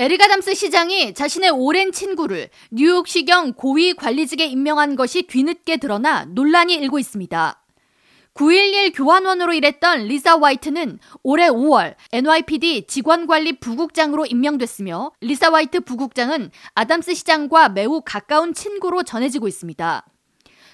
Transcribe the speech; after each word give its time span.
에릭 0.00 0.22
아담스 0.22 0.54
시장이 0.54 1.12
자신의 1.12 1.50
오랜 1.50 1.92
친구를 1.92 2.48
뉴욕시경 2.70 3.52
고위 3.52 3.92
관리직에 3.92 4.46
임명한 4.46 4.96
것이 4.96 5.24
뒤늦게 5.24 5.76
드러나 5.76 6.24
논란이 6.24 6.72
일고 6.76 6.98
있습니다. 6.98 7.62
9.11 8.32 8.96
교환원으로 8.96 9.52
일했던 9.52 10.04
리사 10.04 10.38
화이트는 10.38 11.00
올해 11.22 11.48
5월 11.50 11.96
NYPD 12.12 12.86
직원관리 12.86 13.60
부국장으로 13.60 14.24
임명됐으며 14.24 15.12
리사 15.20 15.52
화이트 15.52 15.80
부국장은 15.80 16.50
아담스 16.72 17.12
시장과 17.12 17.68
매우 17.68 18.00
가까운 18.00 18.54
친구로 18.54 19.02
전해지고 19.02 19.48
있습니다. 19.48 20.06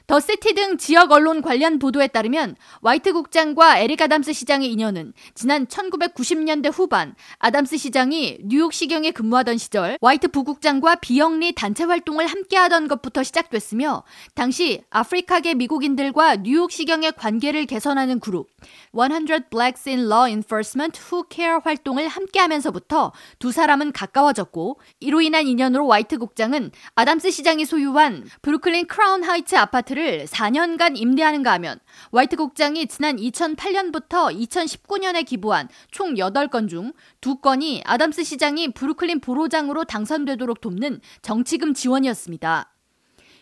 THE 0.06 0.20
CITY 0.20 0.54
등 0.54 0.76
지역 0.76 1.10
언론 1.10 1.42
관련 1.42 1.80
보도에 1.80 2.06
따르면 2.06 2.54
화이트 2.80 3.12
국장과 3.12 3.78
에릭 3.78 4.00
아담스 4.00 4.32
시장의 4.32 4.70
인연은 4.70 5.12
지난 5.34 5.66
1990년대 5.66 6.70
후반 6.72 7.16
아담스 7.38 7.76
시장이 7.76 8.38
뉴욕 8.44 8.72
시경에 8.72 9.10
근무하던 9.10 9.58
시절 9.58 9.98
화이트 10.00 10.28
부국장과 10.28 10.96
비영리 10.96 11.54
단체 11.56 11.82
활동을 11.82 12.28
함께하던 12.28 12.86
것부터 12.86 13.24
시작됐으며 13.24 14.04
당시 14.34 14.84
아프리카계 14.90 15.54
미국인들과 15.54 16.36
뉴욕 16.36 16.70
시경의 16.70 17.12
관계를 17.16 17.66
개선하는 17.66 18.20
그룹 18.20 18.48
100 18.92 19.50
Blacks 19.50 19.88
in 19.88 20.06
Law 20.06 20.30
Enforcement 20.30 21.00
Who 21.10 21.24
Care 21.28 21.58
활동을 21.64 22.06
함께하면서부터 22.06 23.12
두 23.40 23.50
사람은 23.50 23.90
가까워졌고 23.90 24.78
이로 25.00 25.20
인한 25.20 25.48
인연으로 25.48 25.90
화이트 25.90 26.18
국장은 26.18 26.70
아담스 26.94 27.32
시장이 27.32 27.64
소유한 27.64 28.24
브루클린 28.42 28.86
크라운 28.86 29.24
하이츠 29.24 29.56
아파트 29.56 29.95
아파트를 29.96 30.26
4년간 30.26 30.96
임대하는가 30.96 31.52
하면 31.52 31.80
화이트 32.12 32.36
국장이 32.36 32.86
지난 32.86 33.16
2008년부터 33.16 34.30
2019년에 34.48 35.24
기부한 35.24 35.68
총 35.90 36.14
8건 36.14 36.68
중 36.68 36.92
2건이 37.22 37.80
아담스 37.84 38.22
시장이 38.22 38.72
브루클린 38.72 39.20
보로장으로 39.20 39.84
당선되도록 39.84 40.60
돕는 40.60 41.00
정치금 41.22 41.74
지원이었습니다. 41.74 42.72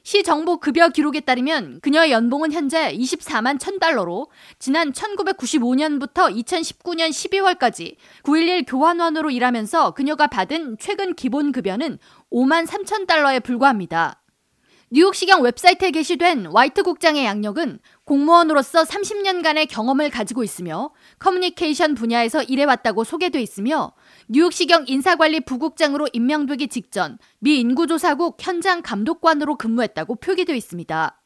시 0.06 0.22
정보 0.22 0.58
급여 0.58 0.90
기록에 0.90 1.20
따르면 1.20 1.80
그녀의 1.80 2.12
연봉은 2.12 2.52
현재 2.52 2.94
24만 2.94 3.58
1000달러로 3.58 4.28
지난 4.58 4.92
1995년부터 4.92 6.30
2019년 6.30 7.08
12월까지 7.08 7.96
911 8.22 8.66
교환원으로 8.66 9.30
일하면서 9.30 9.92
그녀가 9.92 10.26
받은 10.26 10.76
최근 10.78 11.14
기본 11.14 11.52
급여는 11.52 11.98
5만 12.30 12.66
3천 12.66 13.06
달러에 13.06 13.40
불과합니다. 13.40 14.23
뉴욕시경 14.94 15.42
웹사이트에 15.42 15.90
게시된 15.90 16.46
화이트 16.54 16.84
국장의 16.84 17.24
약력은 17.24 17.80
공무원으로서 18.04 18.84
30년간의 18.84 19.68
경험을 19.68 20.08
가지고 20.08 20.44
있으며 20.44 20.92
커뮤니케이션 21.18 21.96
분야에서 21.96 22.44
일해왔다고 22.44 23.02
소개돼 23.02 23.42
있으며 23.42 23.92
뉴욕시경 24.28 24.84
인사관리 24.86 25.40
부국장으로 25.40 26.06
임명되기 26.12 26.68
직전 26.68 27.18
미 27.40 27.58
인구조사국 27.58 28.36
현장 28.38 28.82
감독관으로 28.82 29.56
근무했다고 29.56 30.14
표기되어 30.14 30.54
있습니다. 30.54 31.20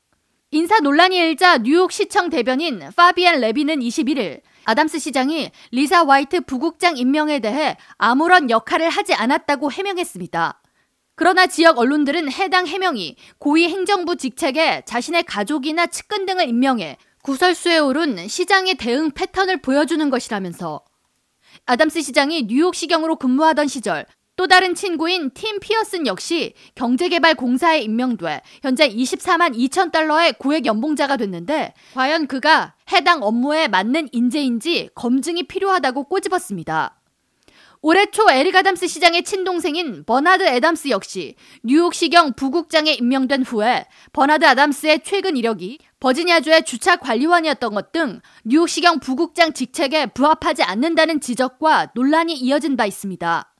인사 0.52 0.80
논란이 0.80 1.18
일자 1.18 1.58
뉴욕시청 1.58 2.30
대변인 2.30 2.80
파비안 2.96 3.40
레비는 3.40 3.80
21일 3.80 4.40
아담스 4.64 4.98
시장이 4.98 5.50
리사 5.72 6.06
화이트 6.06 6.40
부국장 6.46 6.96
임명에 6.96 7.40
대해 7.40 7.76
아무런 7.98 8.48
역할을 8.48 8.88
하지 8.88 9.12
않았다고 9.12 9.70
해명했습니다. 9.70 10.62
그러나 11.18 11.48
지역 11.48 11.78
언론들은 11.78 12.30
해당 12.30 12.68
해명이 12.68 13.16
고위 13.38 13.68
행정부 13.68 14.14
직책에 14.14 14.82
자신의 14.86 15.24
가족이나 15.24 15.88
측근 15.88 16.26
등을 16.26 16.48
임명해 16.48 16.96
구설수에 17.24 17.78
오른 17.78 18.28
시장의 18.28 18.76
대응 18.76 19.10
패턴을 19.10 19.60
보여주는 19.60 20.08
것이라면서 20.10 20.80
아담스 21.66 22.02
시장이 22.02 22.44
뉴욕시경으로 22.44 23.16
근무하던 23.16 23.66
시절 23.66 24.06
또 24.36 24.46
다른 24.46 24.76
친구인 24.76 25.32
팀 25.34 25.58
피어슨 25.58 26.06
역시 26.06 26.54
경제개발공사에 26.76 27.80
임명돼 27.80 28.42
현재 28.62 28.88
24만 28.88 29.56
2천 29.56 29.90
달러의 29.90 30.34
고액 30.34 30.66
연봉자가 30.66 31.16
됐는데 31.16 31.74
과연 31.94 32.28
그가 32.28 32.76
해당 32.92 33.24
업무에 33.24 33.66
맞는 33.66 34.10
인재인지 34.12 34.90
검증이 34.94 35.48
필요하다고 35.48 36.04
꼬집었습니다. 36.04 36.97
올해 37.80 38.06
초 38.06 38.28
에릭 38.30 38.56
아담스 38.56 38.88
시장의 38.88 39.22
친동생인 39.22 40.04
버나드 40.04 40.44
아담스 40.44 40.88
역시 40.88 41.36
뉴욕시경 41.62 42.32
부국장에 42.34 42.92
임명된 42.92 43.44
후에 43.44 43.86
버나드 44.12 44.44
아담스의 44.44 45.02
최근 45.04 45.36
이력이 45.36 45.78
버지니아주의 46.00 46.64
주차 46.64 46.96
관리원이었던 46.96 47.74
것 47.74 47.92
등 47.92 48.20
뉴욕시경 48.44 49.00
부국장 49.00 49.52
직책에 49.52 50.06
부합하지 50.06 50.62
않는다는 50.62 51.20
지적과 51.20 51.92
논란이 51.94 52.34
이어진 52.34 52.76
바 52.76 52.84
있습니다. 52.84 53.54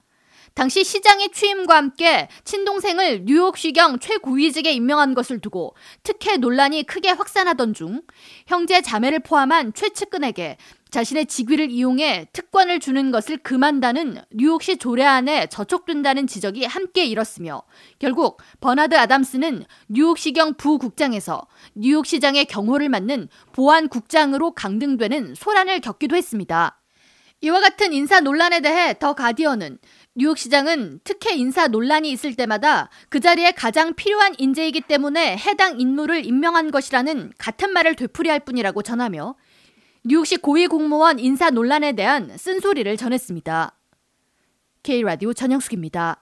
당시 0.53 0.83
시장의 0.83 1.29
취임과 1.31 1.75
함께 1.75 2.27
친동생을 2.43 3.23
뉴욕시경 3.25 3.99
최고위직에 3.99 4.71
임명한 4.71 5.13
것을 5.13 5.39
두고 5.39 5.75
특혜 6.03 6.37
논란이 6.37 6.83
크게 6.83 7.11
확산하던 7.11 7.73
중 7.73 8.01
형제 8.47 8.81
자매를 8.81 9.19
포함한 9.19 9.73
최측근에게 9.73 10.57
자신의 10.89 11.27
직위를 11.27 11.69
이용해 11.69 12.29
특권을 12.33 12.79
주는 12.79 13.11
것을 13.11 13.37
금한다는 13.37 14.21
뉴욕시 14.31 14.77
조례안에 14.77 15.47
저촉된다는 15.47 16.25
지적이 16.25 16.65
함께 16.65 17.05
일었으며 17.05 17.61
결국 17.99 18.41
버나드 18.59 18.97
아담스는 18.97 19.65
뉴욕시경 19.87 20.55
부국장에서 20.55 21.47
뉴욕시장의 21.75 22.45
경호를 22.45 22.89
맡는 22.89 23.29
보안국장으로 23.53 24.53
강등되는 24.53 25.35
소란을 25.35 25.79
겪기도 25.81 26.15
했습니다. 26.15 26.81
이와 27.41 27.61
같은 27.61 27.93
인사 27.93 28.19
논란에 28.19 28.59
대해 28.59 28.97
더 28.99 29.13
가디언은 29.13 29.77
뉴욕시장은 30.19 30.99
특혜 31.05 31.33
인사 31.33 31.67
논란이 31.67 32.11
있을 32.11 32.35
때마다 32.35 32.89
그 33.07 33.21
자리에 33.21 33.53
가장 33.53 33.93
필요한 33.93 34.35
인재이기 34.37 34.81
때문에 34.81 35.37
해당 35.37 35.79
인물을 35.79 36.25
임명한 36.25 36.71
것이라는 36.71 37.31
같은 37.37 37.71
말을 37.71 37.95
되풀이할 37.95 38.41
뿐이라고 38.41 38.81
전하며 38.81 39.35
뉴욕시 40.03 40.35
고위 40.35 40.67
공무원 40.67 41.19
인사 41.19 41.49
논란에 41.49 41.93
대한 41.93 42.37
쓴소리를 42.37 42.97
전했습니다. 42.97 43.73
K라디오 44.83 45.33
전영숙입니다. 45.33 46.21